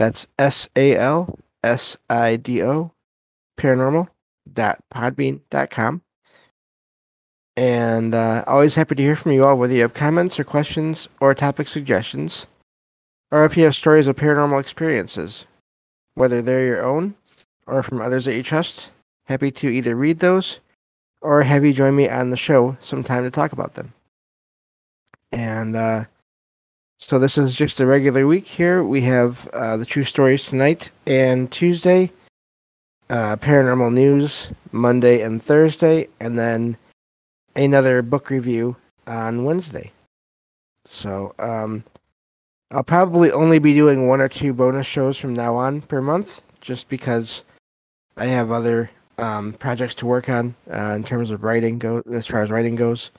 That's 0.01 0.27
S 0.37 0.69
A 0.75 0.97
L 0.97 1.39
S 1.63 1.99
I 2.09 2.37
D 2.37 2.63
O 2.63 2.93
paranormal.podbean.com. 3.59 6.03
And 7.55 8.15
uh, 8.15 8.45
always 8.47 8.75
happy 8.75 8.95
to 8.95 9.03
hear 9.03 9.17
from 9.17 9.33
you 9.33 9.45
all, 9.45 9.59
whether 9.59 9.75
you 9.75 9.83
have 9.83 9.93
comments 9.93 10.41
or 10.41 10.45
questions 10.45 11.07
or 11.21 11.35
topic 11.35 11.69
suggestions, 11.69 12.47
or 13.31 13.45
if 13.45 13.59
you 13.59 13.65
have 13.65 13.75
stories 13.75 14.07
of 14.07 14.17
paranormal 14.17 14.59
experiences, 14.59 15.45
whether 16.15 16.41
they're 16.41 16.65
your 16.65 16.83
own 16.83 17.15
or 17.67 17.83
from 17.83 18.01
others 18.01 18.25
that 18.25 18.37
you 18.37 18.43
trust. 18.43 18.91
Happy 19.27 19.51
to 19.51 19.69
either 19.69 19.95
read 19.95 20.19
those 20.19 20.61
or 21.21 21.43
have 21.43 21.65
you 21.65 21.73
join 21.73 21.95
me 21.95 22.09
on 22.09 22.31
the 22.31 22.37
show 22.37 22.77
sometime 22.81 23.23
to 23.23 23.31
talk 23.31 23.53
about 23.53 23.75
them. 23.75 23.93
And 25.31 25.77
uh, 25.77 26.07
so 27.03 27.19
this 27.19 27.37
is 27.37 27.53
just 27.53 27.81
a 27.81 27.87
regular 27.87 28.29
week 28.29 28.47
here. 28.47 28.85
We 28.85 29.01
have 29.03 29.49
uh, 29.49 29.77
the 29.77 29.85
true 29.85 30.05
stories 30.05 30.45
tonight 30.45 30.89
and 31.05 31.51
Tuesday, 31.51 32.13
uh, 33.11 33.37
paranormal 33.37 33.93
news 33.93 34.51
Monday 34.71 35.21
and 35.23 35.43
Thursday, 35.43 36.07
and 36.21 36.39
then 36.39 36.77
another 37.57 38.03
book 38.03 38.31
review 38.31 38.77
on 39.09 39.45
Wednesday. 39.45 39.91
So 40.87 41.35
um, 41.41 41.83
I'll 42.71 42.85
probably 42.85 43.33
only 43.33 43.59
be 43.59 43.75
doing 43.75 44.07
one 44.07 44.21
or 44.21 44.29
two 44.29 44.53
bonus 44.53 44.87
shows 44.87 45.19
from 45.19 45.35
now 45.35 45.57
on 45.57 45.81
per 45.81 46.01
month, 46.01 46.41
just 46.61 46.89
because 46.89 47.43
I 48.17 48.27
have 48.27 48.53
other 48.53 48.91
um, 49.19 49.55
projects 49.55 49.97
to 49.97 50.07
work 50.07 50.29
on 50.29 50.55
uh, 50.73 50.93
in 50.95 51.03
terms 51.03 51.33
of 51.33 51.43
writing 51.43 51.81
go 51.81 52.01
as 52.13 52.29
far 52.29 52.43
as 52.43 52.51
writing 52.51 52.77
goes, 52.77 53.11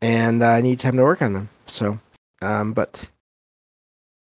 and 0.00 0.44
I 0.44 0.60
need 0.60 0.78
time 0.78 0.96
to 0.96 1.02
work 1.02 1.22
on 1.22 1.32
them. 1.32 1.48
So, 1.66 1.98
um, 2.42 2.72
but 2.72 3.10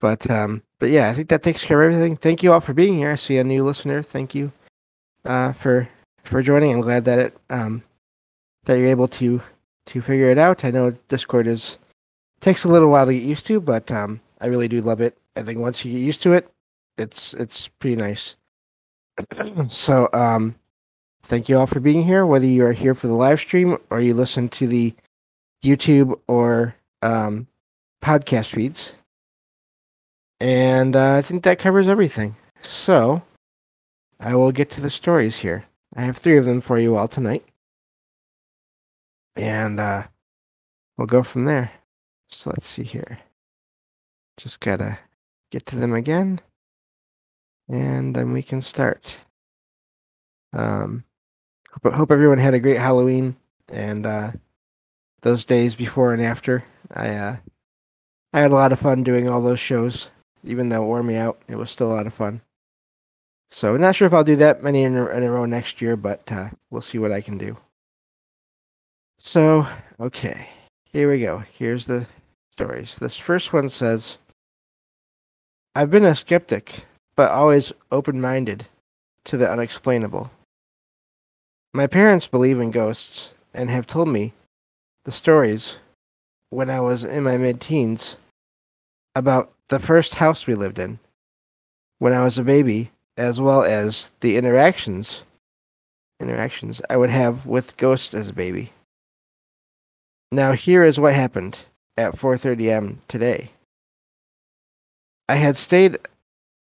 but 0.00 0.28
um, 0.30 0.62
but 0.78 0.90
yeah, 0.90 1.10
I 1.10 1.14
think 1.14 1.28
that 1.28 1.42
takes 1.42 1.64
care 1.64 1.82
of 1.82 1.92
everything. 1.92 2.16
Thank 2.16 2.42
you 2.42 2.52
all 2.52 2.60
for 2.60 2.74
being 2.74 2.94
here. 2.94 3.12
I 3.12 3.16
see 3.16 3.38
a 3.38 3.44
new 3.44 3.64
listener. 3.64 4.02
Thank 4.02 4.34
you 4.34 4.50
uh, 5.24 5.52
for 5.52 5.88
for 6.24 6.42
joining. 6.42 6.72
I'm 6.72 6.80
glad 6.80 7.04
that 7.04 7.18
it 7.18 7.36
um, 7.50 7.82
that 8.64 8.76
you're 8.76 8.88
able 8.88 9.08
to 9.08 9.40
to 9.86 10.00
figure 10.00 10.28
it 10.28 10.38
out. 10.38 10.64
I 10.64 10.70
know 10.70 10.92
Discord 11.08 11.46
is 11.46 11.78
takes 12.40 12.64
a 12.64 12.68
little 12.68 12.88
while 12.88 13.06
to 13.06 13.12
get 13.12 13.22
used 13.22 13.46
to, 13.46 13.60
but 13.60 13.90
um, 13.90 14.20
I 14.40 14.46
really 14.46 14.68
do 14.68 14.80
love 14.80 15.00
it. 15.00 15.16
I 15.36 15.42
think 15.42 15.58
once 15.58 15.84
you 15.84 15.92
get 15.92 16.04
used 16.04 16.22
to 16.22 16.32
it, 16.32 16.50
it's 16.96 17.34
it's 17.34 17.68
pretty 17.68 17.96
nice. 17.96 18.36
so 19.68 20.08
um, 20.12 20.54
thank 21.24 21.48
you 21.48 21.58
all 21.58 21.66
for 21.66 21.80
being 21.80 22.02
here. 22.02 22.24
Whether 22.24 22.46
you 22.46 22.64
are 22.64 22.72
here 22.72 22.94
for 22.94 23.06
the 23.06 23.14
live 23.14 23.40
stream 23.40 23.76
or 23.90 24.00
you 24.00 24.14
listen 24.14 24.48
to 24.50 24.66
the 24.66 24.94
YouTube 25.62 26.18
or 26.26 26.74
um, 27.02 27.46
podcast 28.02 28.54
feeds, 28.54 28.94
and 30.40 30.96
uh, 30.96 31.14
I 31.14 31.22
think 31.22 31.44
that 31.44 31.58
covers 31.58 31.88
everything. 31.88 32.36
So 32.62 33.22
I 34.18 34.34
will 34.34 34.52
get 34.52 34.70
to 34.70 34.80
the 34.80 34.90
stories 34.90 35.38
here. 35.38 35.64
I 35.96 36.02
have 36.02 36.16
three 36.16 36.36
of 36.36 36.44
them 36.44 36.60
for 36.60 36.78
you 36.78 36.96
all 36.96 37.08
tonight 37.08 37.44
and 39.36 39.80
uh, 39.80 40.04
we'll 40.96 41.06
go 41.06 41.22
from 41.22 41.44
there. 41.44 41.70
So 42.28 42.50
let's 42.50 42.66
see 42.66 42.84
here. 42.84 43.18
Just 44.36 44.60
gotta 44.60 44.98
get 45.50 45.66
to 45.66 45.76
them 45.76 45.92
again, 45.92 46.38
and 47.68 48.14
then 48.14 48.32
we 48.32 48.42
can 48.42 48.62
start. 48.62 49.16
Um, 50.52 51.04
hope, 51.70 51.92
hope 51.94 52.10
everyone 52.10 52.38
had 52.38 52.54
a 52.54 52.60
great 52.60 52.78
Halloween 52.78 53.36
and 53.72 54.06
uh, 54.06 54.32
those 55.22 55.44
days 55.44 55.74
before 55.74 56.12
and 56.12 56.22
after. 56.22 56.64
I 56.92 57.08
uh, 57.10 57.36
I 58.32 58.40
had 58.40 58.50
a 58.50 58.54
lot 58.54 58.72
of 58.72 58.78
fun 58.78 59.02
doing 59.02 59.28
all 59.28 59.40
those 59.40 59.60
shows, 59.60 60.10
even 60.44 60.68
though 60.68 60.82
it 60.82 60.86
wore 60.86 61.02
me 61.02 61.16
out. 61.16 61.40
It 61.48 61.56
was 61.56 61.70
still 61.70 61.92
a 61.92 61.94
lot 61.94 62.06
of 62.06 62.14
fun. 62.14 62.40
So 63.48 63.74
I'm 63.74 63.80
not 63.80 63.96
sure 63.96 64.06
if 64.06 64.12
I'll 64.12 64.22
do 64.22 64.36
that 64.36 64.62
many 64.62 64.84
in 64.84 64.96
a, 64.96 65.06
in 65.08 65.24
a 65.24 65.30
row 65.30 65.44
next 65.44 65.82
year, 65.82 65.96
but 65.96 66.30
uh, 66.30 66.50
we'll 66.70 66.80
see 66.80 66.98
what 66.98 67.10
I 67.10 67.20
can 67.20 67.36
do. 67.36 67.56
So, 69.18 69.66
okay, 69.98 70.48
here 70.84 71.10
we 71.10 71.20
go. 71.20 71.42
Here's 71.58 71.86
the 71.86 72.06
stories. 72.52 72.96
This 72.96 73.16
first 73.16 73.52
one 73.52 73.68
says 73.68 74.18
I've 75.74 75.90
been 75.90 76.04
a 76.04 76.14
skeptic, 76.14 76.84
but 77.16 77.30
always 77.30 77.72
open 77.90 78.20
minded 78.20 78.66
to 79.24 79.36
the 79.36 79.50
unexplainable. 79.50 80.30
My 81.74 81.86
parents 81.86 82.28
believe 82.28 82.60
in 82.60 82.70
ghosts 82.70 83.34
and 83.52 83.68
have 83.68 83.86
told 83.86 84.08
me 84.08 84.32
the 85.04 85.12
stories 85.12 85.78
when 86.50 86.68
I 86.68 86.80
was 86.80 87.04
in 87.04 87.22
my 87.22 87.36
mid 87.36 87.60
teens 87.60 88.16
about 89.14 89.52
the 89.68 89.78
first 89.78 90.16
house 90.16 90.46
we 90.46 90.54
lived 90.54 90.78
in 90.78 90.98
when 91.98 92.12
I 92.12 92.24
was 92.24 92.38
a 92.38 92.44
baby, 92.44 92.90
as 93.16 93.40
well 93.40 93.62
as 93.62 94.12
the 94.20 94.36
interactions 94.36 95.22
interactions 96.20 96.82
I 96.90 96.96
would 96.96 97.10
have 97.10 97.46
with 97.46 97.76
ghosts 97.78 98.12
as 98.12 98.28
a 98.28 98.34
baby. 98.34 98.72
Now 100.30 100.52
here 100.52 100.84
is 100.84 101.00
what 101.00 101.14
happened 101.14 101.58
at 101.96 102.14
4:30 102.14 102.68
a.m. 102.68 103.00
today. 103.08 103.50
I 105.28 105.36
had 105.36 105.56
stayed 105.56 105.98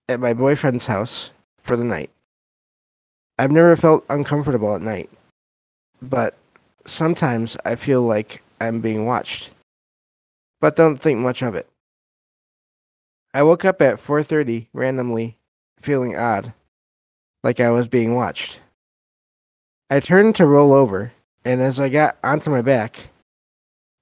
at 0.08 0.20
my 0.20 0.34
boyfriend's 0.34 0.86
house 0.86 1.30
for 1.62 1.76
the 1.76 1.84
night. 1.84 2.10
I've 3.38 3.50
never 3.50 3.76
felt 3.76 4.04
uncomfortable 4.08 4.74
at 4.74 4.82
night, 4.82 5.10
but 6.00 6.34
sometimes 6.86 7.56
I 7.64 7.76
feel 7.76 8.02
like 8.02 8.42
I'm 8.60 8.80
being 8.80 9.04
watched, 9.04 9.50
but 10.66 10.74
don't 10.74 10.96
think 10.96 11.16
much 11.20 11.42
of 11.42 11.54
it. 11.54 11.68
I 13.32 13.44
woke 13.44 13.64
up 13.64 13.80
at 13.80 14.00
4:30 14.00 14.66
randomly, 14.72 15.38
feeling 15.78 16.16
odd, 16.16 16.54
like 17.44 17.60
I 17.60 17.70
was 17.70 17.86
being 17.86 18.16
watched. 18.16 18.58
I 19.88 20.00
turned 20.00 20.34
to 20.34 20.44
roll 20.44 20.72
over, 20.72 21.12
and 21.44 21.62
as 21.62 21.78
I 21.78 21.88
got 21.88 22.18
onto 22.24 22.50
my 22.50 22.62
back, 22.62 23.10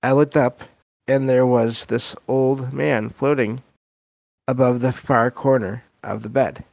I 0.02 0.12
looked 0.12 0.38
up, 0.38 0.62
and 1.06 1.28
there 1.28 1.44
was 1.44 1.84
this 1.84 2.16
old 2.26 2.72
man 2.72 3.10
floating 3.10 3.62
above 4.48 4.80
the 4.80 4.92
far 4.92 5.30
corner 5.30 5.84
of 6.02 6.22
the 6.22 6.30
bed. 6.30 6.64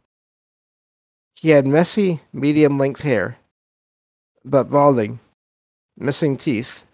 He 1.35 1.49
had 1.49 1.67
messy, 1.67 2.21
medium 2.31 2.77
length 2.77 3.01
hair, 3.01 3.39
but 4.45 4.69
balding, 4.69 5.19
missing 5.97 6.37
teeth, 6.37 6.85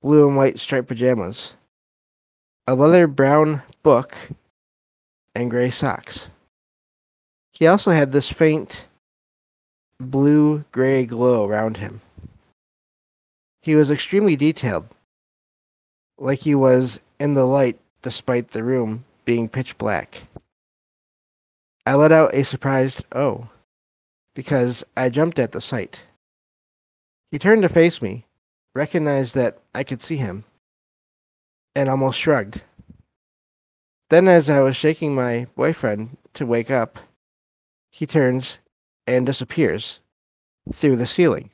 blue 0.00 0.26
and 0.26 0.38
white 0.38 0.58
striped 0.58 0.88
pajamas, 0.88 1.52
a 2.68 2.74
leather 2.74 3.06
brown 3.06 3.62
book, 3.82 4.14
and 5.34 5.50
gray 5.50 5.70
socks. 5.70 6.28
He 7.50 7.66
also 7.66 7.92
had 7.92 8.12
this 8.12 8.28
faint 8.30 8.84
blue 9.98 10.66
gray 10.70 11.06
glow 11.06 11.46
around 11.46 11.78
him. 11.78 12.02
He 13.62 13.74
was 13.74 13.90
extremely 13.90 14.36
detailed, 14.36 14.86
like 16.18 16.40
he 16.40 16.54
was 16.54 17.00
in 17.18 17.32
the 17.32 17.46
light 17.46 17.78
despite 18.02 18.48
the 18.50 18.62
room 18.62 19.06
being 19.24 19.48
pitch 19.48 19.78
black. 19.78 20.24
I 21.86 21.94
let 21.94 22.12
out 22.12 22.34
a 22.34 22.44
surprised 22.44 23.02
oh, 23.12 23.48
because 24.34 24.84
I 24.94 25.08
jumped 25.08 25.38
at 25.38 25.52
the 25.52 25.62
sight. 25.62 26.02
He 27.30 27.38
turned 27.38 27.62
to 27.62 27.70
face 27.70 28.02
me, 28.02 28.26
recognized 28.74 29.34
that 29.36 29.56
I 29.74 29.84
could 29.84 30.02
see 30.02 30.16
him, 30.16 30.44
and 31.78 31.88
almost 31.88 32.18
shrugged. 32.18 32.62
Then, 34.10 34.26
as 34.26 34.50
I 34.50 34.58
was 34.60 34.74
shaking 34.74 35.14
my 35.14 35.46
boyfriend 35.54 36.16
to 36.34 36.44
wake 36.44 36.72
up, 36.72 36.98
he 37.92 38.04
turns 38.04 38.58
and 39.06 39.24
disappears 39.24 40.00
through 40.72 40.96
the 40.96 41.06
ceiling. 41.06 41.50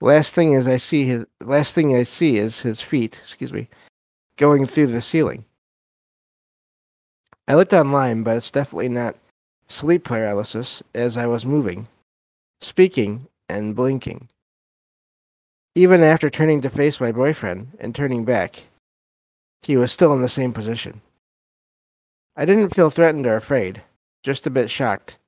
Last 0.00 0.34
thing 0.34 0.52
is 0.52 0.68
I 0.68 0.76
see 0.76 1.04
his 1.04 1.24
last 1.40 1.74
thing 1.74 1.96
I 1.96 2.04
see 2.04 2.36
is 2.36 2.60
his 2.60 2.80
feet, 2.80 3.20
excuse 3.24 3.52
me, 3.52 3.68
going 4.36 4.66
through 4.66 4.86
the 4.88 5.02
ceiling. 5.02 5.44
I 7.48 7.56
looked 7.56 7.72
online, 7.72 8.22
but 8.22 8.36
it's 8.36 8.52
definitely 8.52 8.90
not 8.90 9.16
sleep 9.66 10.04
paralysis 10.04 10.80
as 10.94 11.16
I 11.16 11.26
was 11.26 11.44
moving, 11.44 11.88
speaking, 12.60 13.26
and 13.48 13.74
blinking. 13.74 14.28
Even 15.74 16.04
after 16.04 16.30
turning 16.30 16.60
to 16.60 16.70
face 16.70 17.00
my 17.00 17.10
boyfriend 17.10 17.76
and 17.80 17.92
turning 17.92 18.24
back, 18.24 18.62
he 19.62 19.76
was 19.76 19.92
still 19.92 20.12
in 20.12 20.22
the 20.22 20.28
same 20.28 20.52
position. 20.52 21.00
I 22.36 22.44
didn't 22.44 22.74
feel 22.74 22.90
threatened 22.90 23.26
or 23.26 23.36
afraid, 23.36 23.82
just 24.22 24.46
a 24.46 24.50
bit 24.50 24.70
shocked 24.70 25.18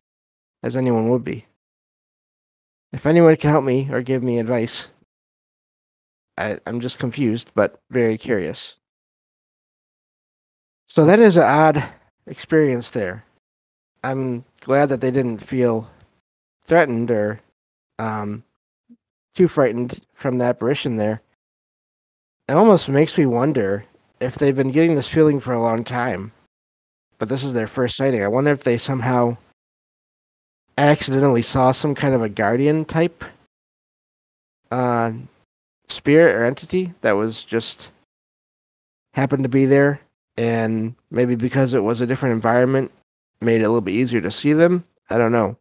as 0.63 0.77
anyone 0.77 1.09
would 1.09 1.25
be. 1.25 1.47
If 2.93 3.07
anyone 3.07 3.37
can 3.37 3.51
help 3.51 3.65
me 3.65 3.89
or 3.91 4.03
give 4.03 4.23
me 4.23 4.39
advice, 4.39 4.89
I, 6.37 6.59
I'm 6.67 6.81
just 6.81 6.99
confused, 6.99 7.51
but 7.55 7.81
very 7.91 8.17
curious. 8.17 8.77
So 10.89 11.05
that 11.05 11.19
is 11.19 11.37
an 11.37 11.43
odd 11.43 11.85
experience 12.27 12.91
there. 12.91 13.25
I'm 14.03 14.45
glad 14.61 14.89
that 14.91 15.01
they 15.01 15.11
didn't 15.11 15.39
feel 15.39 15.91
threatened 16.63 17.11
or 17.11 17.41
um, 17.99 18.45
too 19.35 19.49
frightened 19.49 20.01
from 20.13 20.39
the 20.39 20.45
apparition 20.45 20.97
there. 20.97 21.23
It 22.49 22.53
almost 22.53 22.89
makes 22.89 23.19
me 23.19 23.27
wonder 23.27 23.85
if 24.20 24.37
they've 24.37 24.56
been 24.56 24.70
getting 24.70 24.94
this 24.94 25.09
feeling 25.09 25.41
for 25.41 25.53
a 25.53 25.62
long 25.62 25.85
time, 25.85 26.32
but 27.19 27.29
this 27.29 27.44
is 27.44 27.53
their 27.53 27.67
first 27.67 27.97
sighting. 27.97 28.23
I 28.23 28.29
wonder 28.29 28.50
if 28.50 28.65
they 28.65 28.79
somehow 28.79 29.37
accidentally 30.76 31.43
saw 31.43 31.73
some 31.73 31.94
kind 31.94 32.15
of 32.15 32.23
a 32.23 32.29
guardian 32.29 32.85
type 32.85 33.25
uh, 34.70 35.12
spirit 35.88 36.35
or 36.35 36.44
entity 36.44 36.94
that 37.00 37.12
was 37.12 37.43
just 37.43 37.91
happened 39.15 39.43
to 39.43 39.49
be 39.49 39.65
there 39.65 40.00
and 40.37 40.94
maybe 41.11 41.35
because 41.35 41.75
it 41.75 41.82
was 41.82 42.00
a 42.00 42.06
different 42.06 42.35
environment 42.35 42.93
made 43.41 43.61
it 43.61 43.65
a 43.65 43.69
little 43.69 43.81
bit 43.81 43.94
easier 43.94 44.20
to 44.20 44.31
see 44.31 44.53
them? 44.53 44.85
I 45.11 45.19
don't 45.19 45.32
know. 45.32 45.56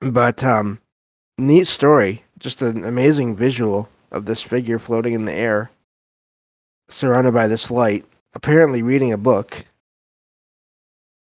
But 0.00 0.44
um 0.44 0.80
neat 1.38 1.66
story. 1.66 2.24
Just 2.38 2.62
an 2.62 2.84
amazing 2.84 3.36
visual 3.36 3.88
of 4.10 4.26
this 4.26 4.42
figure 4.42 4.78
floating 4.78 5.14
in 5.14 5.24
the 5.24 5.32
air 5.32 5.70
surrounded 6.88 7.32
by 7.32 7.46
this 7.46 7.70
light 7.70 8.04
apparently 8.34 8.82
reading 8.82 9.12
a 9.12 9.18
book 9.18 9.64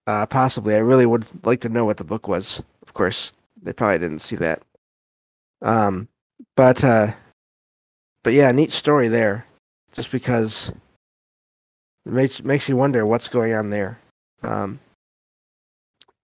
uh 0.07 0.27
possibly 0.27 0.75
i 0.75 0.79
really 0.79 1.07
would 1.07 1.25
like 1.45 1.61
to 1.61 1.69
know 1.69 1.85
what 1.85 1.97
the 1.97 2.05
book 2.05 2.29
was 2.29 2.63
of 2.83 2.95
course 2.95 3.33
they 3.63 3.73
probably 3.73 3.99
didn't 3.99 4.21
see 4.21 4.37
that 4.37 4.63
um 5.63 6.09
but 6.57 6.83
uh 6.83 7.09
but 8.25 8.33
yeah 8.33 8.51
neat 8.51 8.73
story 8.73 9.09
there 9.09 9.47
just 9.93 10.11
because 10.11 10.73
it 12.05 12.13
makes 12.13 12.43
makes 12.43 12.69
you 12.69 12.77
wonder 12.77 13.07
what's 13.07 13.29
going 13.29 13.55
on 13.55 13.71
there. 13.71 13.99
Um, 14.43 14.81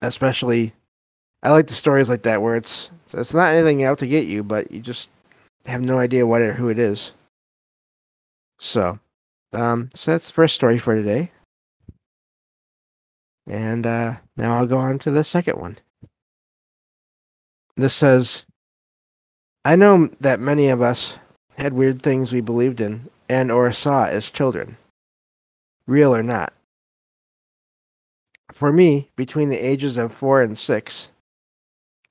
especially, 0.03 0.73
I 1.43 1.53
like 1.53 1.69
the 1.69 1.75
stories 1.75 2.09
like 2.09 2.23
that 2.23 2.43
where 2.43 2.57
it's 2.57 2.91
it's 3.13 3.35
not 3.35 3.55
anything 3.55 3.85
out 3.85 3.99
to 4.01 4.07
get 4.07 4.27
you, 4.27 4.43
but 4.43 4.71
you 4.71 4.81
just 4.81 5.11
have 5.67 5.83
no 5.83 5.99
idea 5.99 6.27
what 6.27 6.43
or 6.43 6.53
who 6.53 6.69
it 6.69 6.79
is. 6.79 7.13
So, 8.59 8.99
um, 9.53 9.91
so 9.95 10.13
that's 10.13 10.29
the 10.29 10.35
first 10.35 10.55
story 10.55 10.79
for 10.79 10.95
today, 10.95 11.31
and 13.47 13.87
uh, 13.87 14.17
now 14.37 14.57
I'll 14.57 14.67
go 14.67 14.79
on 14.79 14.99
to 15.01 15.11
the 15.11 15.25
second 15.25 15.59
one. 15.59 15.77
This 17.77 17.95
says, 17.95 18.45
"I 19.65 19.77
know 19.77 20.11
that 20.21 20.41
many 20.41 20.69
of 20.69 20.83
us 20.83 21.19
had 21.57 21.73
weird 21.73 22.03
things 22.03 22.33
we 22.33 22.41
believed 22.41 22.81
in 22.81 23.09
and 23.29 23.51
or 23.51 23.73
saw 23.73 24.07
as 24.07 24.31
children." 24.31 24.77
real 25.89 26.15
or 26.15 26.23
not. 26.23 26.53
For 28.53 28.73
me, 28.73 29.11
between 29.17 29.49
the 29.49 29.59
ages 29.59 29.97
of 29.97 30.13
four 30.13 30.43
and 30.43 30.57
six, 30.57 31.11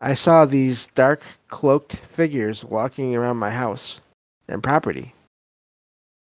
I 0.02 0.14
saw 0.16 0.46
these 0.46 0.88
dark 0.88 1.22
cloaked 1.48 1.96
figures 1.96 2.66
walking 2.66 3.16
around 3.16 3.38
my 3.38 3.52
house 3.52 4.02
and 4.48 4.62
property. 4.62 5.14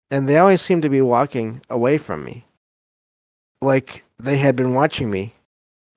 And 0.09 0.27
they 0.27 0.37
always 0.37 0.61
seemed 0.61 0.83
to 0.83 0.89
be 0.89 1.01
walking 1.01 1.61
away 1.69 1.97
from 1.97 2.23
me. 2.23 2.45
Like 3.61 4.03
they 4.17 4.37
had 4.37 4.55
been 4.55 4.73
watching 4.73 5.09
me 5.09 5.33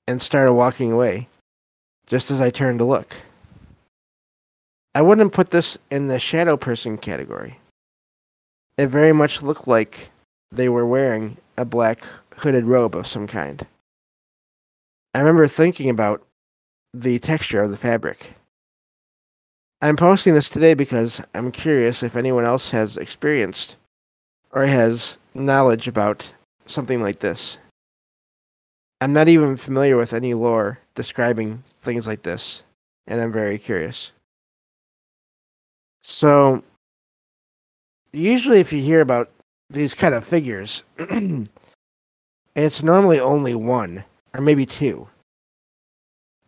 and 0.09 0.21
started 0.21 0.55
walking 0.55 0.93
away 0.93 1.29
just 2.07 2.31
as 2.31 2.41
I 2.41 2.51
turned 2.51 2.81
to 2.81 2.85
look. 2.85 3.15
I 4.95 5.03
wouldn't 5.03 5.33
put 5.33 5.53
this 5.53 5.79
in 5.91 6.09
the 6.09 6.19
shadow 6.19 6.57
person 6.57 6.99
category. 6.99 7.61
It 8.77 8.89
very 8.89 9.12
much 9.12 9.43
looked 9.43 9.69
like 9.69 10.11
they 10.51 10.69
were 10.69 10.87
wearing 10.87 11.37
a 11.57 11.65
black 11.65 12.03
hooded 12.39 12.65
robe 12.65 12.97
of 12.97 13.07
some 13.07 13.29
kind. 13.29 13.65
I 15.15 15.21
remember 15.21 15.47
thinking 15.47 15.89
about 15.89 16.27
the 16.93 17.19
texture 17.21 17.62
of 17.62 17.71
the 17.71 17.77
fabric. 17.77 18.35
I'm 19.81 19.97
posting 19.97 20.35
this 20.35 20.49
today 20.51 20.75
because 20.75 21.23
I'm 21.35 21.53
curious 21.53 22.03
if 22.03 22.17
anyone 22.17 22.45
else 22.45 22.71
has 22.71 22.97
experienced 22.97 23.77
or 24.52 24.67
has 24.67 25.17
knowledge 25.35 25.88
about 25.88 26.32
something 26.67 27.02
like 27.02 27.20
this. 27.20 27.58
I'm 29.00 29.12
not 29.12 29.29
even 29.29 29.56
familiar 29.56 29.97
with 29.97 30.12
any 30.12 30.35
lore 30.35 30.79
describing 30.94 31.62
things 31.81 32.06
like 32.06 32.23
this, 32.23 32.64
and 33.06 33.20
I'm 33.20 33.32
very 33.32 33.58
curious. 33.58 34.12
So, 36.02 36.62
usually, 38.12 38.61
if 38.61 38.73
you 38.73 38.82
hear 38.82 39.00
about 39.00 39.31
these 39.70 39.94
kind 39.94 40.14
of 40.14 40.25
figures, 40.25 40.82
it's 42.55 42.82
normally 42.82 43.20
only 43.20 43.55
one 43.55 44.05
or 44.35 44.41
maybe 44.41 44.67
two. 44.67 45.08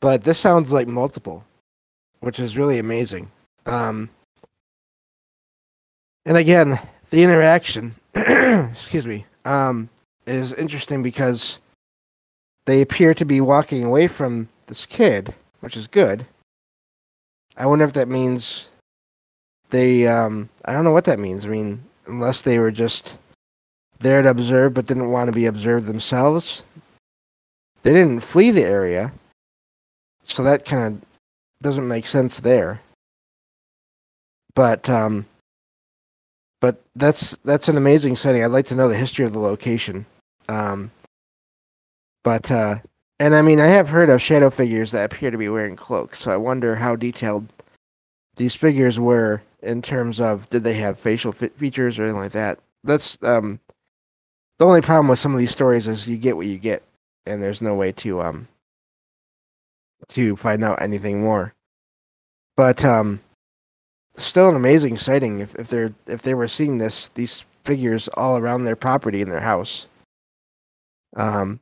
But 0.01 0.25
this 0.25 0.39
sounds 0.39 0.73
like 0.73 0.89
multiple, 0.89 1.45
which 2.21 2.41
is 2.41 2.59
really 2.59 2.79
amazing. 2.79 3.31
Um, 3.67 4.11
and 6.27 6.37
again, 6.37 6.79
the 7.13 7.23
interaction, 7.23 7.95
excuse 8.15 9.07
me, 9.07 9.27
um, 9.45 9.89
is 10.27 10.55
interesting 10.55 11.03
because 11.03 11.61
they 12.65 12.81
appear 12.81 13.13
to 13.13 13.27
be 13.27 13.43
walking 13.43 13.85
away 13.85 14.09
from 14.09 14.49
this 14.67 14.87
kid, 14.87 15.35
which 15.61 15.77
is 15.77 15.87
good. 15.87 16.25
I 17.59 17.67
wonder 17.67 17.85
if 17.85 17.93
that 17.93 18.09
means 18.09 18.71
they, 19.69 20.09
um, 20.09 20.49
I 20.65 20.73
don't 20.73 20.85
know 20.85 20.93
what 20.93 21.05
that 21.05 21.19
means. 21.19 21.45
I 21.45 21.51
mean, 21.51 21.85
unless 22.07 22.41
they 22.41 22.59
were 22.59 22.71
just 22.71 23.19
there 24.01 24.23
to 24.23 24.31
observe 24.31 24.73
but 24.73 24.87
didn't 24.87 25.11
want 25.11 25.29
to 25.29 25.33
be 25.33 25.45
observed 25.45 25.85
themselves. 25.85 26.65
They 27.83 27.93
didn't 27.93 28.21
flee 28.21 28.53
the 28.53 28.65
area, 28.65 29.13
so 30.23 30.43
that 30.45 30.65
kind 30.65 30.95
of 30.95 31.03
doesn't 31.61 31.87
make 31.87 32.07
sense 32.07 32.41
there. 32.41 32.81
But 34.55 34.89
um, 34.89 35.27
but 36.63 36.81
that's 36.95 37.37
that's 37.39 37.69
an 37.69 37.77
amazing 37.77 38.15
setting. 38.15 38.43
I'd 38.43 38.53
like 38.53 38.67
to 38.67 38.77
know 38.77 38.89
the 38.89 38.97
history 38.97 39.25
of 39.25 39.33
the 39.33 39.41
location. 39.41 40.07
Um, 40.49 40.93
but 42.23 42.53
uh, 42.53 42.77
and 43.19 43.35
I 43.35 43.43
mean, 43.43 43.59
I 43.59 43.67
have 43.67 43.89
heard 43.89 44.09
of 44.09 44.23
shadow 44.23 44.49
figures 44.49 44.93
that 44.93 45.13
appear 45.13 45.33
to 45.33 45.37
be 45.37 45.49
wearing 45.49 45.75
cloaks, 45.75 46.21
so 46.21 46.31
I 46.31 46.37
wonder 46.37 46.77
how 46.77 46.95
detailed 46.95 47.49
these 48.37 48.55
figures 48.55 49.01
were 49.01 49.43
in 49.61 49.83
terms 49.83 50.21
of 50.21 50.49
did 50.51 50.63
they 50.63 50.75
have 50.75 51.01
facial 51.01 51.33
features 51.33 51.99
or 51.99 52.05
anything 52.05 52.21
like 52.21 52.33
that. 52.33 52.61
That's 52.85 53.21
um, 53.25 53.59
the 54.61 54.65
only 54.65 54.83
problem 54.83 55.09
with 55.09 55.19
some 55.19 55.33
of 55.33 55.41
these 55.41 55.51
stories 55.51 55.89
is 55.89 56.09
you 56.09 56.17
get 56.17 56.37
what 56.37 56.47
you 56.47 56.59
get, 56.59 56.85
and 57.27 57.43
there's 57.43 57.61
no 57.61 57.75
way 57.75 57.91
to 57.91 58.23
um 58.23 58.47
to 60.11 60.37
find 60.37 60.63
out 60.63 60.81
anything 60.81 61.23
more. 61.23 61.55
But 62.57 62.85
um, 62.85 63.21
still 64.17 64.49
an 64.49 64.57
amazing 64.57 64.97
sighting 64.99 65.41
if, 65.41 65.55
if 65.57 65.69
they're 65.69 65.95
if 66.07 66.23
they 66.23 66.35
were 66.35 66.49
seeing 66.49 66.79
this 66.79 67.09
these 67.09 67.45
figures 67.65 68.09
all 68.09 68.37
around 68.37 68.65
their 68.65 68.77
property 68.77 69.21
in 69.21 69.31
their 69.31 69.41
house. 69.41 69.89
Um, 71.17 71.61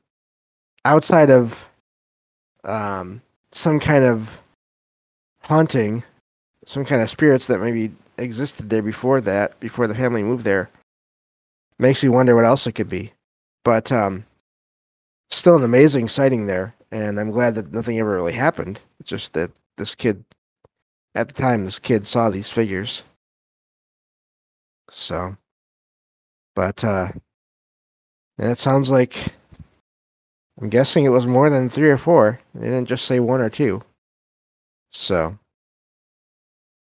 outside 0.85 1.31
of 1.31 1.69
um 2.65 3.21
some 3.53 3.81
kind 3.81 4.05
of 4.05 4.41
haunting 5.43 6.03
some 6.67 6.85
kind 6.85 7.03
of 7.03 7.11
spirits 7.11 7.47
that 7.47 7.61
maybe 7.61 7.91
existed 8.19 8.71
there 8.71 8.83
before 8.83 9.21
that, 9.23 9.59
before 9.61 9.87
the 9.87 9.95
family 9.95 10.23
moved 10.23 10.45
there. 10.45 10.71
Makes 11.79 12.03
you 12.03 12.13
wonder 12.13 12.37
what 12.37 12.45
else 12.45 12.67
it 12.67 12.73
could 12.73 12.89
be. 12.89 13.13
But 13.65 13.91
um, 13.91 14.25
still 15.31 15.57
an 15.57 15.65
amazing 15.65 16.09
sighting 16.09 16.47
there, 16.47 16.75
and 16.91 17.19
I'm 17.19 17.31
glad 17.31 17.55
that 17.55 17.73
nothing 17.73 17.99
ever 17.99 18.15
really 18.15 18.33
happened. 18.33 18.79
It's 19.01 19.09
just 19.09 19.33
that 19.33 19.51
this 19.77 19.95
kid, 19.95 20.23
at 21.15 21.29
the 21.29 21.35
time, 21.35 21.65
this 21.65 21.79
kid 21.79 22.07
saw 22.07 22.31
these 22.31 22.51
figures. 22.51 23.03
So, 24.91 25.37
but 26.55 26.83
uh, 26.85 27.09
and 28.39 28.51
it 28.51 28.59
sounds 28.59 28.91
like 28.91 29.35
I'm 30.61 30.69
guessing 30.69 31.05
it 31.05 31.11
was 31.11 31.27
more 31.27 31.51
than 31.51 31.69
three 31.69 31.91
or 31.91 31.99
four. 31.99 32.41
They 32.55 32.67
didn't 32.69 32.89
just 32.89 33.07
say 33.07 33.21
one 33.21 33.41
or 33.41 33.51
two. 33.51 33.83
So, 34.91 35.39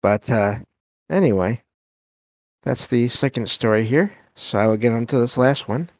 but 0.02 0.28
uh, 0.30 0.56
anyway, 1.10 1.62
that's 2.62 2.86
the 2.86 3.08
second 3.08 3.50
story 3.50 3.84
here. 3.84 4.12
So 4.34 4.58
I 4.58 4.66
will 4.66 4.76
get 4.76 4.92
on 4.92 5.06
to 5.06 5.18
this 5.18 5.36
last 5.36 5.68
one. 5.68 5.90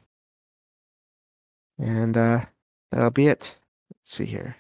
And 1.78 2.16
uh, 2.16 2.44
that'll 2.90 3.10
be 3.10 3.26
it. 3.26 3.56
Let's 3.90 4.16
see 4.16 4.26
here. 4.26 4.56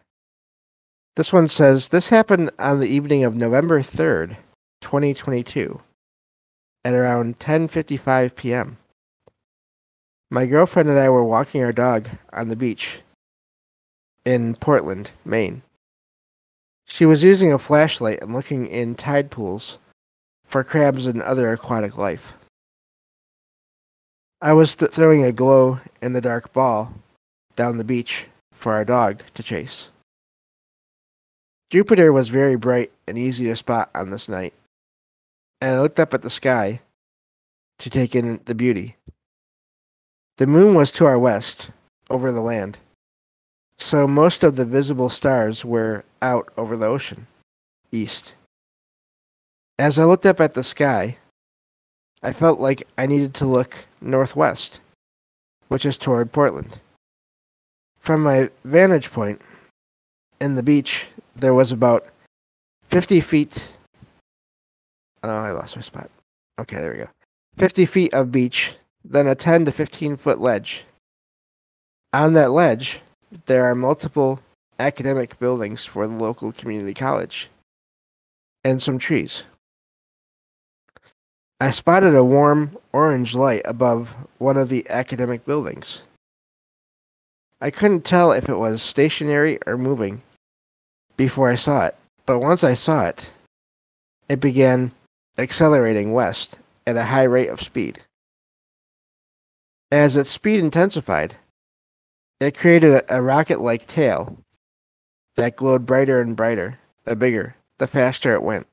This 1.14 1.30
one 1.30 1.48
says 1.48 1.88
this 1.88 2.08
happened 2.08 2.50
on 2.58 2.80
the 2.80 2.88
evening 2.88 3.22
of 3.22 3.34
November 3.34 3.80
3rd, 3.80 4.38
2022, 4.80 5.78
at 6.86 6.94
around 6.94 7.38
10:55 7.38 8.34
p.m. 8.34 8.78
My 10.30 10.46
girlfriend 10.46 10.88
and 10.88 10.98
I 10.98 11.10
were 11.10 11.22
walking 11.22 11.62
our 11.62 11.72
dog 11.72 12.08
on 12.32 12.48
the 12.48 12.56
beach 12.56 13.00
in 14.24 14.54
Portland, 14.54 15.10
Maine. 15.22 15.60
She 16.86 17.04
was 17.04 17.22
using 17.22 17.52
a 17.52 17.58
flashlight 17.58 18.22
and 18.22 18.32
looking 18.32 18.66
in 18.66 18.94
tide 18.94 19.30
pools 19.30 19.78
for 20.46 20.64
crabs 20.64 21.04
and 21.04 21.20
other 21.20 21.52
aquatic 21.52 21.98
life. 21.98 22.32
I 24.40 24.54
was 24.54 24.74
th- 24.74 24.90
throwing 24.90 25.24
a 25.24 25.32
glow 25.32 25.80
in 26.00 26.14
the 26.14 26.22
dark 26.22 26.54
ball 26.54 26.94
down 27.54 27.76
the 27.76 27.84
beach 27.84 28.28
for 28.54 28.72
our 28.72 28.86
dog 28.86 29.22
to 29.34 29.42
chase. 29.42 29.91
Jupiter 31.72 32.12
was 32.12 32.28
very 32.28 32.56
bright 32.56 32.92
and 33.08 33.16
easy 33.16 33.46
to 33.46 33.56
spot 33.56 33.88
on 33.94 34.10
this 34.10 34.28
night, 34.28 34.52
and 35.62 35.74
I 35.74 35.80
looked 35.80 35.98
up 35.98 36.12
at 36.12 36.20
the 36.20 36.28
sky 36.28 36.82
to 37.78 37.88
take 37.88 38.14
in 38.14 38.40
the 38.44 38.54
beauty. 38.54 38.96
The 40.36 40.46
moon 40.46 40.74
was 40.74 40.92
to 40.92 41.06
our 41.06 41.18
west, 41.18 41.70
over 42.10 42.30
the 42.30 42.42
land, 42.42 42.76
so 43.78 44.06
most 44.06 44.44
of 44.44 44.56
the 44.56 44.66
visible 44.66 45.08
stars 45.08 45.64
were 45.64 46.04
out 46.20 46.52
over 46.58 46.76
the 46.76 46.84
ocean, 46.84 47.26
east. 47.90 48.34
As 49.78 49.98
I 49.98 50.04
looked 50.04 50.26
up 50.26 50.42
at 50.42 50.52
the 50.52 50.62
sky, 50.62 51.16
I 52.22 52.34
felt 52.34 52.60
like 52.60 52.86
I 52.98 53.06
needed 53.06 53.32
to 53.36 53.46
look 53.46 53.86
northwest, 54.02 54.80
which 55.68 55.86
is 55.86 55.96
toward 55.96 56.32
Portland. 56.32 56.80
From 57.98 58.22
my 58.22 58.50
vantage 58.62 59.10
point 59.10 59.40
in 60.38 60.54
the 60.56 60.62
beach, 60.62 61.06
there 61.36 61.54
was 61.54 61.72
about 61.72 62.06
50 62.88 63.20
feet. 63.20 63.68
Oh, 65.22 65.28
I 65.28 65.52
lost 65.52 65.76
my 65.76 65.82
spot. 65.82 66.10
Okay, 66.58 66.76
there 66.76 66.92
we 66.92 66.98
go. 66.98 67.08
50 67.56 67.86
feet 67.86 68.14
of 68.14 68.32
beach, 68.32 68.74
then 69.04 69.26
a 69.26 69.34
10 69.34 69.66
to 69.66 69.72
15 69.72 70.16
foot 70.16 70.40
ledge. 70.40 70.84
On 72.12 72.34
that 72.34 72.50
ledge, 72.50 73.00
there 73.46 73.64
are 73.64 73.74
multiple 73.74 74.40
academic 74.78 75.38
buildings 75.38 75.84
for 75.84 76.06
the 76.06 76.14
local 76.14 76.52
community 76.52 76.94
college 76.94 77.48
and 78.64 78.82
some 78.82 78.98
trees. 78.98 79.44
I 81.60 81.70
spotted 81.70 82.14
a 82.14 82.24
warm 82.24 82.76
orange 82.92 83.34
light 83.34 83.62
above 83.64 84.16
one 84.38 84.56
of 84.56 84.68
the 84.68 84.84
academic 84.90 85.44
buildings. 85.44 86.02
I 87.60 87.70
couldn't 87.70 88.04
tell 88.04 88.32
if 88.32 88.48
it 88.48 88.56
was 88.56 88.82
stationary 88.82 89.58
or 89.66 89.78
moving 89.78 90.22
before 91.22 91.48
I 91.48 91.54
saw 91.54 91.86
it, 91.86 91.94
but 92.26 92.40
once 92.40 92.64
I 92.64 92.74
saw 92.74 93.06
it, 93.06 93.30
it 94.28 94.40
began 94.40 94.90
accelerating 95.38 96.10
west 96.10 96.58
at 96.84 96.96
a 96.96 97.04
high 97.04 97.22
rate 97.22 97.48
of 97.48 97.60
speed. 97.60 98.00
As 99.92 100.16
its 100.16 100.30
speed 100.30 100.58
intensified, 100.58 101.36
it 102.40 102.56
created 102.56 103.04
a, 103.08 103.22
rocket 103.22 103.60
like 103.60 103.86
tail 103.86 104.36
that 105.36 105.54
glowed 105.54 105.86
brighter 105.86 106.20
and 106.20 106.34
brighter, 106.34 106.80
the 107.04 107.14
bigger, 107.14 107.54
the 107.78 107.86
faster 107.86 108.32
it 108.32 108.42
went. 108.42 108.66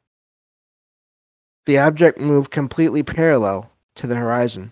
The 1.68 1.78
object 1.78 2.20
moved 2.20 2.50
completely 2.50 3.04
parallel 3.04 3.70
to 3.94 4.08
the 4.08 4.16
horizon, 4.16 4.72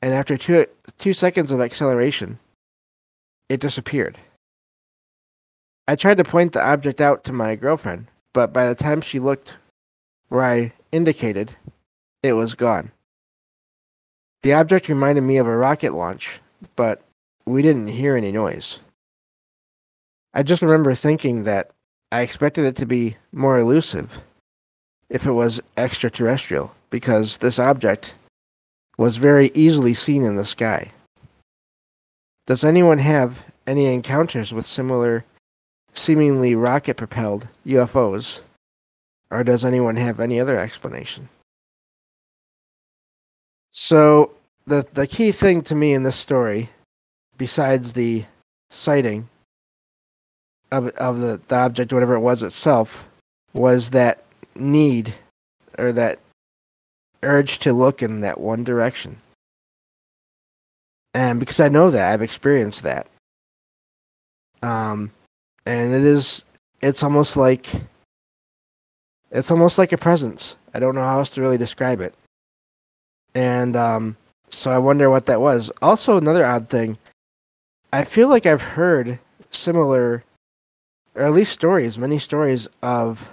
and 0.00 0.14
after 0.14 0.38
two, 0.38 0.64
two 0.96 1.12
seconds 1.12 1.52
of 1.52 1.60
acceleration, 1.60 2.38
it 3.50 3.60
disappeared. 3.60 4.18
I 5.86 5.96
tried 5.96 6.18
to 6.18 6.24
point 6.24 6.52
the 6.52 6.64
object 6.64 7.00
out 7.00 7.24
to 7.24 7.32
my 7.32 7.56
girlfriend, 7.56 8.06
but 8.32 8.52
by 8.52 8.66
the 8.66 8.74
time 8.74 9.00
she 9.00 9.18
looked 9.18 9.56
where 10.28 10.42
I 10.42 10.72
indicated, 10.92 11.54
it 12.22 12.32
was 12.32 12.54
gone. 12.54 12.90
The 14.42 14.54
object 14.54 14.88
reminded 14.88 15.22
me 15.22 15.36
of 15.36 15.46
a 15.46 15.56
rocket 15.56 15.92
launch, 15.92 16.40
but 16.76 17.02
we 17.46 17.62
didn't 17.62 17.88
hear 17.88 18.16
any 18.16 18.32
noise. 18.32 18.80
I 20.32 20.42
just 20.42 20.62
remember 20.62 20.94
thinking 20.94 21.44
that 21.44 21.70
I 22.10 22.22
expected 22.22 22.64
it 22.64 22.76
to 22.76 22.86
be 22.86 23.16
more 23.32 23.58
elusive 23.58 24.20
if 25.10 25.26
it 25.26 25.32
was 25.32 25.60
extraterrestrial, 25.76 26.74
because 26.90 27.36
this 27.38 27.58
object 27.58 28.14
was 28.96 29.18
very 29.18 29.50
easily 29.54 29.92
seen 29.92 30.24
in 30.24 30.36
the 30.36 30.44
sky. 30.44 30.92
Does 32.46 32.64
anyone 32.64 32.98
have 32.98 33.44
any 33.66 33.86
encounters 33.86 34.52
with 34.52 34.66
similar, 34.66 35.24
seemingly 35.94 36.54
rocket 36.54 36.96
propelled 36.96 37.48
UFOs? 37.66 38.40
Or 39.30 39.42
does 39.42 39.64
anyone 39.64 39.96
have 39.96 40.20
any 40.20 40.38
other 40.38 40.58
explanation? 40.58 41.28
So, 43.70 44.30
the, 44.66 44.86
the 44.92 45.06
key 45.06 45.32
thing 45.32 45.62
to 45.62 45.74
me 45.74 45.92
in 45.92 46.04
this 46.04 46.16
story, 46.16 46.68
besides 47.36 47.92
the 47.92 48.24
sighting 48.70 49.28
of, 50.70 50.88
of 50.90 51.20
the, 51.20 51.40
the 51.48 51.56
object, 51.56 51.92
whatever 51.92 52.14
it 52.14 52.20
was 52.20 52.42
itself, 52.42 53.08
was 53.52 53.90
that 53.90 54.22
need 54.54 55.14
or 55.78 55.92
that 55.92 56.18
urge 57.22 57.58
to 57.60 57.72
look 57.72 58.02
in 58.02 58.20
that 58.20 58.40
one 58.40 58.62
direction. 58.64 59.16
And 61.14 61.40
because 61.40 61.60
I 61.60 61.68
know 61.68 61.90
that, 61.90 62.12
I've 62.12 62.22
experienced 62.22 62.82
that. 62.82 63.06
Um, 64.62 65.10
and 65.66 65.94
it 65.94 66.04
is, 66.04 66.44
it's 66.80 67.02
almost 67.02 67.36
like, 67.36 67.68
it's 69.30 69.50
almost 69.50 69.78
like 69.78 69.92
a 69.92 69.98
presence. 69.98 70.56
I 70.74 70.80
don't 70.80 70.94
know 70.94 71.02
how 71.02 71.18
else 71.18 71.30
to 71.30 71.40
really 71.40 71.58
describe 71.58 72.00
it. 72.00 72.14
And 73.34 73.76
um, 73.76 74.16
so 74.50 74.70
I 74.70 74.78
wonder 74.78 75.10
what 75.10 75.26
that 75.26 75.40
was. 75.40 75.70
Also, 75.82 76.16
another 76.16 76.44
odd 76.44 76.68
thing, 76.68 76.98
I 77.92 78.04
feel 78.04 78.28
like 78.28 78.46
I've 78.46 78.62
heard 78.62 79.18
similar, 79.50 80.24
or 81.14 81.22
at 81.22 81.32
least 81.32 81.52
stories, 81.52 81.98
many 81.98 82.18
stories 82.18 82.68
of 82.82 83.30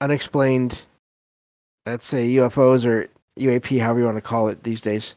unexplained, 0.00 0.82
let's 1.86 2.06
say 2.06 2.28
UFOs 2.34 2.84
or 2.84 3.08
UAP, 3.38 3.80
however 3.80 4.00
you 4.00 4.04
want 4.04 4.16
to 4.16 4.22
call 4.22 4.48
it 4.48 4.62
these 4.62 4.80
days, 4.80 5.14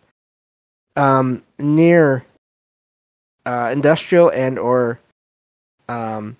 um, 0.96 1.43
near 1.57 2.25
uh, 3.46 3.69
industrial 3.72 4.29
and 4.31 4.57
or 4.57 5.00
um, 5.89 6.38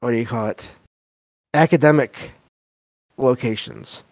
what 0.00 0.10
do 0.10 0.16
you 0.16 0.26
call 0.26 0.48
it? 0.48 0.70
Academic 1.54 2.32
locations. 3.16 4.02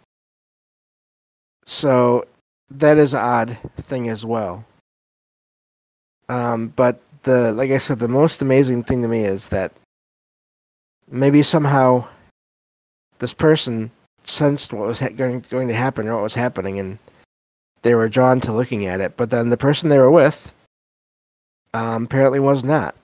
So 1.65 2.27
that 2.71 2.99
is 2.99 3.15
an 3.15 3.21
odd 3.21 3.59
thing 3.77 4.09
as 4.09 4.25
well. 4.25 4.65
Um, 6.29 6.69
but 6.69 7.01
the 7.23 7.53
like 7.53 7.71
I 7.71 7.79
said, 7.79 7.99
the 7.99 8.09
most 8.09 8.43
amazing 8.43 8.85
thing 8.85 9.03
to 9.03 9.09
me 9.09 9.25
is 9.25 9.49
that 9.49 9.73
maybe 11.11 11.43
somehow 11.43 12.07
this 13.19 13.35
person 13.35 13.91
sensed 14.25 14.73
what 14.73 14.87
was 14.87 15.01
ha- 15.01 15.09
going 15.11 15.45
going 15.51 15.69
to 15.69 15.75
happen 15.75 16.09
or 16.09 16.15
what 16.15 16.23
was 16.23 16.35
happening, 16.35 16.79
and 16.79 16.99
they 17.83 17.95
were 17.95 18.09
drawn 18.09 18.41
to 18.43 18.53
looking 18.53 18.87
at 18.87 19.01
it. 19.01 19.17
But 19.17 19.31
then 19.31 19.51
the 19.51 19.57
person 19.57 19.89
they 19.89 19.99
were 19.99 20.11
with 20.11 20.55
um, 21.75 22.05
apparently 22.05 22.41
was 22.41 22.65
not. 22.65 22.95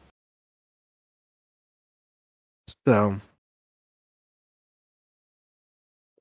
So 2.87 3.21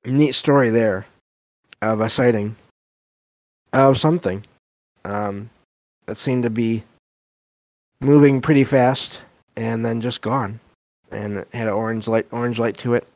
neat 0.04 0.34
story 0.34 0.70
there 0.70 1.06
of 1.82 2.00
a 2.00 2.08
sighting 2.08 2.56
of 3.72 3.98
something 3.98 4.44
um, 5.04 5.50
that 6.06 6.16
seemed 6.16 6.42
to 6.44 6.50
be 6.50 6.82
moving 8.00 8.40
pretty 8.40 8.64
fast 8.64 9.22
and 9.56 9.84
then 9.84 10.00
just 10.00 10.22
gone 10.22 10.58
and 11.10 11.38
it 11.38 11.48
had 11.52 11.68
an 11.68 11.74
orange 11.74 12.08
light 12.08 12.26
orange 12.30 12.58
light 12.58 12.76
to 12.78 12.94
it 12.94 13.06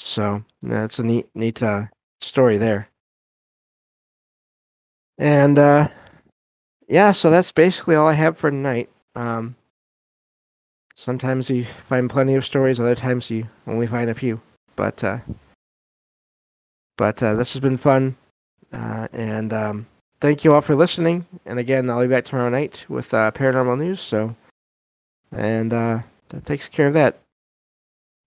so 0.00 0.42
that's 0.62 0.98
a 0.98 1.02
neat, 1.02 1.28
neat 1.34 1.62
uh, 1.62 1.84
story 2.20 2.56
there. 2.56 2.88
And 5.18 5.58
uh, 5.58 5.88
yeah, 6.88 7.12
so 7.12 7.30
that's 7.30 7.52
basically 7.52 7.94
all 7.94 8.08
I 8.08 8.14
have 8.14 8.36
for 8.36 8.50
tonight. 8.50 8.88
Um, 9.14 9.54
sometimes 11.00 11.48
you 11.48 11.64
find 11.88 12.10
plenty 12.10 12.34
of 12.34 12.44
stories, 12.44 12.78
other 12.78 12.94
times 12.94 13.30
you 13.30 13.48
only 13.66 13.86
find 13.86 14.10
a 14.10 14.14
few. 14.14 14.40
But 14.76 15.02
uh, 15.02 15.18
but 16.96 17.22
uh, 17.22 17.34
this 17.34 17.52
has 17.54 17.60
been 17.60 17.78
fun, 17.78 18.16
uh, 18.72 19.08
and 19.12 19.52
um, 19.52 19.86
thank 20.20 20.44
you 20.44 20.52
all 20.52 20.60
for 20.60 20.74
listening. 20.74 21.26
And 21.46 21.58
again, 21.58 21.88
I'll 21.88 22.02
be 22.02 22.08
back 22.08 22.26
tomorrow 22.26 22.50
night 22.50 22.84
with 22.88 23.12
uh, 23.14 23.30
paranormal 23.32 23.78
news. 23.78 24.00
So, 24.00 24.36
and 25.32 25.72
uh, 25.72 26.00
that 26.28 26.44
takes 26.44 26.68
care 26.68 26.88
of 26.88 26.94
that. 26.94 27.18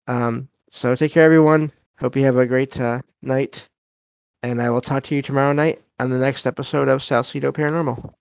Um, 0.08 0.48
so 0.68 0.96
take 0.96 1.12
care, 1.12 1.24
everyone. 1.24 1.70
Hope 2.00 2.16
you 2.16 2.24
have 2.24 2.36
a 2.36 2.46
great 2.46 2.78
uh, 2.80 3.00
night. 3.22 3.68
And 4.42 4.60
I 4.60 4.68
will 4.68 4.82
talk 4.82 5.04
to 5.04 5.14
you 5.14 5.22
tomorrow 5.22 5.52
night 5.52 5.80
on 6.00 6.10
the 6.10 6.18
next 6.18 6.44
episode 6.44 6.88
of 6.88 7.02
Salcedo 7.02 7.52
Paranormal. 7.52 8.12